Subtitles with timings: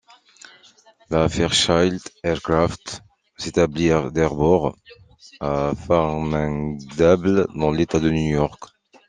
[1.11, 3.03] La Fairchild Aircraft
[3.37, 4.75] s'établit d'abord
[5.39, 8.63] à Farmingdale, dans l'État de New York.